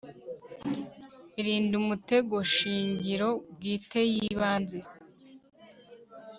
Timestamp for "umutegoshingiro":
1.81-3.29